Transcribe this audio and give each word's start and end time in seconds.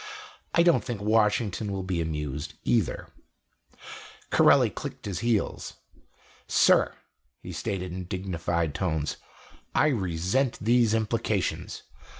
I 0.55 0.63
don't 0.63 0.83
think 0.83 0.99
Washington 0.99 1.71
will 1.71 1.83
be 1.83 2.01
amused, 2.01 2.55
either." 2.63 3.09
Corelli 4.31 4.71
clicked 4.71 5.05
his 5.05 5.19
heels. 5.19 5.75
"Sir," 6.47 6.95
he 7.43 7.51
stated 7.51 7.91
in 7.93 8.05
dignified 8.05 8.73
tones, 8.73 9.17
"I 9.75 9.89
resent 9.89 10.57
these 10.59 10.95
implications. 10.95 11.83